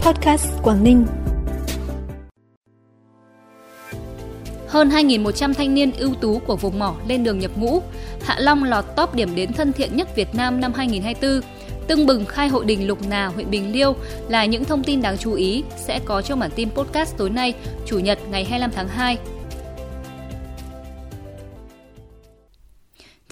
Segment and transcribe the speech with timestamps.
[0.00, 1.06] Podcast Quảng Ninh.
[4.68, 7.82] Hơn 2.100 thanh niên ưu tú của vùng mỏ lên đường nhập ngũ.
[8.22, 11.40] Hạ Long lọt top điểm đến thân thiện nhất Việt Nam năm 2024.
[11.86, 13.94] Tưng bừng khai hội đình Lục Nà, huyện Bình Liêu
[14.28, 17.54] là những thông tin đáng chú ý sẽ có trong bản tin podcast tối nay,
[17.86, 19.18] Chủ nhật ngày 25 tháng 2.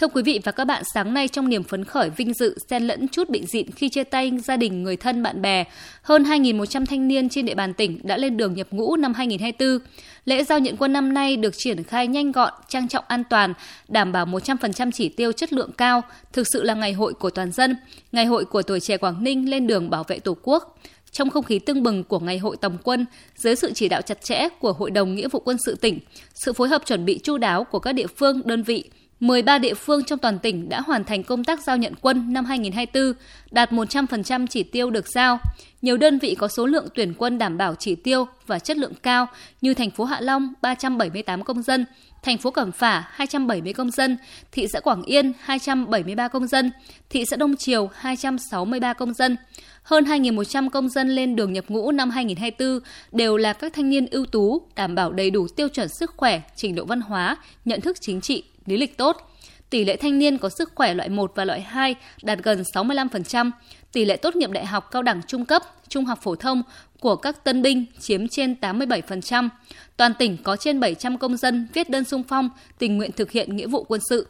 [0.00, 2.86] Thưa quý vị và các bạn, sáng nay trong niềm phấn khởi vinh dự xen
[2.86, 5.64] lẫn chút bị dịn khi chia tay gia đình, người thân, bạn bè,
[6.02, 9.86] hơn 2.100 thanh niên trên địa bàn tỉnh đã lên đường nhập ngũ năm 2024.
[10.24, 13.54] Lễ giao nhận quân năm nay được triển khai nhanh gọn, trang trọng an toàn,
[13.88, 16.02] đảm bảo 100% chỉ tiêu chất lượng cao,
[16.32, 17.76] thực sự là ngày hội của toàn dân,
[18.12, 20.78] ngày hội của tuổi trẻ Quảng Ninh lên đường bảo vệ Tổ quốc.
[21.10, 24.22] Trong không khí tưng bừng của ngày hội tổng quân, dưới sự chỉ đạo chặt
[24.22, 25.98] chẽ của Hội đồng Nghĩa vụ quân sự tỉnh,
[26.34, 28.84] sự phối hợp chuẩn bị chu đáo của các địa phương, đơn vị,
[29.20, 32.44] 13 địa phương trong toàn tỉnh đã hoàn thành công tác giao nhận quân năm
[32.44, 33.12] 2024,
[33.50, 35.38] đạt 100% chỉ tiêu được giao.
[35.82, 38.94] Nhiều đơn vị có số lượng tuyển quân đảm bảo chỉ tiêu và chất lượng
[39.02, 39.26] cao
[39.60, 41.86] như thành phố Hạ Long 378 công dân,
[42.22, 44.16] thành phố Cẩm Phả 270 công dân,
[44.52, 46.70] thị xã Quảng Yên 273 công dân,
[47.10, 49.36] thị xã Đông Triều 263 công dân.
[49.82, 52.80] Hơn 2.100 công dân lên đường nhập ngũ năm 2024
[53.12, 56.40] đều là các thanh niên ưu tú, đảm bảo đầy đủ tiêu chuẩn sức khỏe,
[56.56, 59.34] trình độ văn hóa, nhận thức chính trị, lý lịch tốt.
[59.70, 63.50] Tỷ lệ thanh niên có sức khỏe loại 1 và loại 2 đạt gần 65%,
[63.92, 66.62] tỷ lệ tốt nghiệp đại học cao đẳng trung cấp, trung học phổ thông
[67.00, 69.48] của các tân binh chiếm trên 87%.
[69.96, 73.56] Toàn tỉnh có trên 700 công dân viết đơn sung phong, tình nguyện thực hiện
[73.56, 74.26] nghĩa vụ quân sự.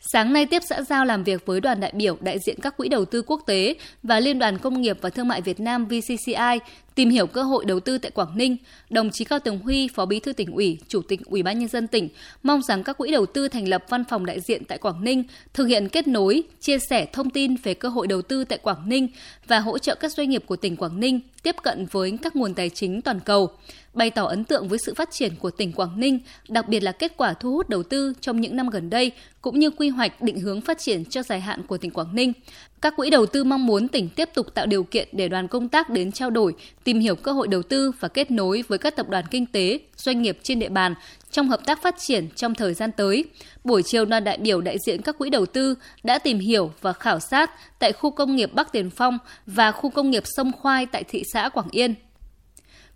[0.00, 2.88] Sáng nay tiếp xã giao làm việc với đoàn đại biểu đại diện các quỹ
[2.88, 6.58] đầu tư quốc tế và Liên đoàn Công nghiệp và Thương mại Việt Nam VCCI
[6.98, 8.56] tìm hiểu cơ hội đầu tư tại Quảng Ninh,
[8.90, 11.68] đồng chí Cao Tường Huy, Phó Bí thư tỉnh ủy, Chủ tịch Ủy ban nhân
[11.68, 12.08] dân tỉnh
[12.42, 15.24] mong rằng các quỹ đầu tư thành lập văn phòng đại diện tại Quảng Ninh,
[15.54, 18.88] thực hiện kết nối, chia sẻ thông tin về cơ hội đầu tư tại Quảng
[18.88, 19.08] Ninh
[19.46, 22.54] và hỗ trợ các doanh nghiệp của tỉnh Quảng Ninh tiếp cận với các nguồn
[22.54, 23.50] tài chính toàn cầu
[23.94, 26.92] bày tỏ ấn tượng với sự phát triển của tỉnh Quảng Ninh, đặc biệt là
[26.92, 30.22] kết quả thu hút đầu tư trong những năm gần đây, cũng như quy hoạch
[30.22, 32.32] định hướng phát triển cho dài hạn của tỉnh Quảng Ninh.
[32.80, 35.68] Các quỹ đầu tư mong muốn tỉnh tiếp tục tạo điều kiện để đoàn công
[35.68, 36.54] tác đến trao đổi,
[36.88, 39.78] tìm hiểu cơ hội đầu tư và kết nối với các tập đoàn kinh tế,
[39.96, 40.94] doanh nghiệp trên địa bàn
[41.30, 43.24] trong hợp tác phát triển trong thời gian tới.
[43.64, 46.92] Buổi chiều, đoàn đại biểu đại diện các quỹ đầu tư đã tìm hiểu và
[46.92, 50.86] khảo sát tại khu công nghiệp Bắc Tiền Phong và khu công nghiệp Sông Khoai
[50.86, 51.94] tại thị xã Quảng Yên.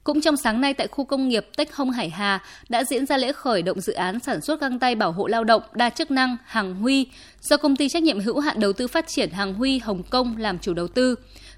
[0.04, 3.16] Cũng trong sáng nay tại khu công nghiệp Tech Hông Hải Hà đã diễn ra
[3.16, 6.10] lễ khởi động dự án sản xuất găng tay bảo hộ lao động đa chức
[6.10, 7.06] năng Hàng Huy
[7.40, 10.36] do công ty trách nhiệm hữu hạn đầu tư phát triển Hàng Huy Hồng Kông
[10.36, 11.14] làm chủ đầu tư.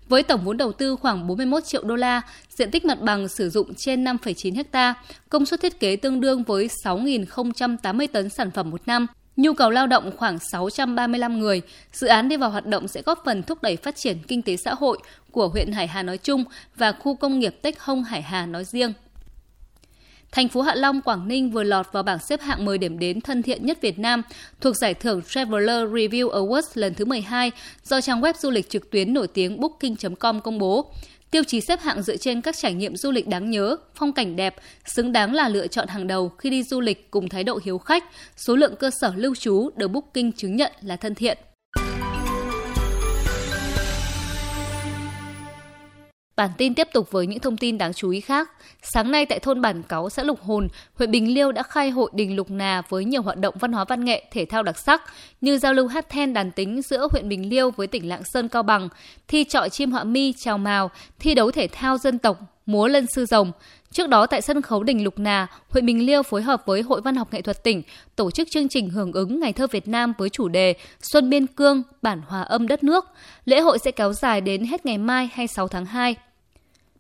[0.09, 3.51] Với tổng vốn đầu tư khoảng 41 triệu đô la, diện tích mặt bằng sử
[3.51, 4.95] dụng trên 5,9 ha,
[5.29, 9.07] công suất thiết kế tương đương với 6.080 tấn sản phẩm một năm.
[9.37, 13.23] Nhu cầu lao động khoảng 635 người, dự án đi vào hoạt động sẽ góp
[13.25, 14.99] phần thúc đẩy phát triển kinh tế xã hội
[15.31, 16.45] của huyện Hải Hà nói chung
[16.77, 18.93] và khu công nghiệp Tech Hông Hải Hà nói riêng.
[20.33, 23.21] Thành phố Hạ Long, Quảng Ninh vừa lọt vào bảng xếp hạng 10 điểm đến
[23.21, 24.23] thân thiện nhất Việt Nam
[24.61, 27.51] thuộc giải thưởng Traveler Review Awards lần thứ 12
[27.85, 30.93] do trang web du lịch trực tuyến nổi tiếng Booking.com công bố.
[31.31, 34.37] Tiêu chí xếp hạng dựa trên các trải nghiệm du lịch đáng nhớ, phong cảnh
[34.37, 34.55] đẹp,
[34.85, 37.79] xứng đáng là lựa chọn hàng đầu khi đi du lịch cùng thái độ hiếu
[37.79, 38.05] khách,
[38.37, 41.39] số lượng cơ sở lưu trú được Booking chứng nhận là thân thiện.
[46.37, 48.51] Bản tin tiếp tục với những thông tin đáng chú ý khác.
[48.83, 52.11] Sáng nay tại thôn Bản Cáu, xã Lục Hồn, huyện Bình Liêu đã khai hội
[52.15, 55.03] đình Lục Nà với nhiều hoạt động văn hóa văn nghệ, thể thao đặc sắc
[55.41, 58.49] như giao lưu hát then đàn tính giữa huyện Bình Liêu với tỉnh Lạng Sơn
[58.49, 58.89] Cao Bằng,
[59.29, 63.07] thi trọi chim họa mi, trào mào, thi đấu thể thao dân tộc, múa lân
[63.07, 63.53] sư rồng.
[63.93, 67.01] Trước đó tại sân khấu đình Lục Nà, huyện Bình Liêu phối hợp với Hội
[67.01, 67.83] Văn học Nghệ thuật tỉnh
[68.17, 71.47] tổ chức chương trình hưởng ứng Ngày thơ Việt Nam với chủ đề Xuân Biên
[71.47, 73.05] Cương, bản hòa âm đất nước.
[73.45, 76.17] Lễ hội sẽ kéo dài đến hết ngày mai 26 tháng 2.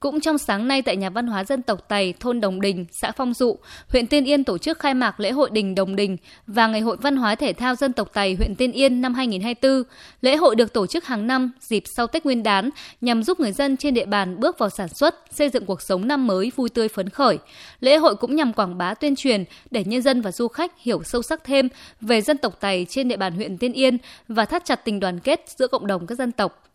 [0.05, 3.13] Cũng trong sáng nay tại nhà văn hóa dân tộc Tày, thôn Đồng Đình, xã
[3.13, 6.17] Phong Dụ, huyện Tiên Yên tổ chức khai mạc lễ hội Đình Đồng Đình
[6.47, 9.83] và Ngày hội văn hóa thể thao dân tộc Tày huyện Tiên Yên năm 2024.
[10.21, 12.71] Lễ hội được tổ chức hàng năm dịp sau Tết Nguyên đán
[13.01, 16.09] nhằm giúp người dân trên địa bàn bước vào sản xuất, xây dựng cuộc sống
[16.09, 17.39] năm mới vui tươi phấn khởi.
[17.81, 21.03] Lễ hội cũng nhằm quảng bá tuyên truyền để nhân dân và du khách hiểu
[21.03, 21.69] sâu sắc thêm
[22.01, 23.99] về dân tộc Tày trên địa bàn huyện Tiên Yên
[24.29, 26.74] và thắt chặt tình đoàn kết giữa cộng đồng các dân tộc.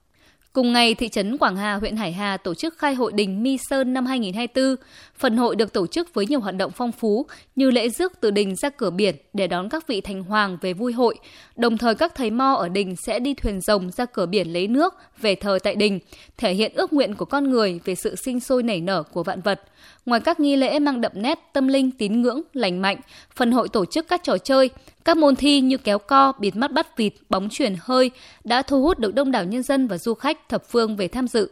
[0.54, 3.58] Cùng ngày, thị trấn Quảng Hà, huyện Hải Hà tổ chức khai hội đình Mi
[3.70, 4.76] Sơn năm 2024.
[5.18, 7.26] Phần hội được tổ chức với nhiều hoạt động phong phú
[7.56, 10.74] như lễ rước từ đình ra cửa biển để đón các vị thành hoàng về
[10.74, 11.16] vui hội.
[11.56, 14.68] Đồng thời các thầy mo ở đình sẽ đi thuyền rồng ra cửa biển lấy
[14.68, 16.00] nước về thờ tại đình,
[16.38, 19.42] thể hiện ước nguyện của con người về sự sinh sôi nảy nở của vạn
[19.42, 19.62] vật.
[20.06, 22.98] Ngoài các nghi lễ mang đậm nét tâm linh, tín ngưỡng, lành mạnh,
[23.36, 24.70] phần hội tổ chức các trò chơi,
[25.10, 28.12] các môn thi như kéo co, bịt mắt bắt vịt, bóng chuyển hơi
[28.44, 31.28] đã thu hút được đông đảo nhân dân và du khách thập phương về tham
[31.28, 31.52] dự.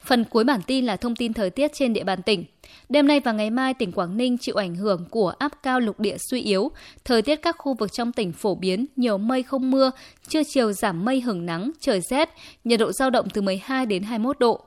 [0.00, 2.44] Phần cuối bản tin là thông tin thời tiết trên địa bàn tỉnh.
[2.88, 6.00] Đêm nay và ngày mai, tỉnh Quảng Ninh chịu ảnh hưởng của áp cao lục
[6.00, 6.70] địa suy yếu.
[7.04, 9.90] Thời tiết các khu vực trong tỉnh phổ biến, nhiều mây không mưa,
[10.28, 12.28] trưa chiều giảm mây hưởng nắng, trời rét,
[12.64, 14.60] nhiệt độ giao động từ 12 đến 21 độ.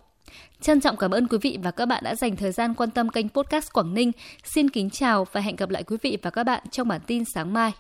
[0.62, 3.10] Trân trọng cảm ơn quý vị và các bạn đã dành thời gian quan tâm
[3.10, 4.12] kênh podcast Quảng Ninh.
[4.44, 7.24] Xin kính chào và hẹn gặp lại quý vị và các bạn trong bản tin
[7.34, 7.72] sáng mai.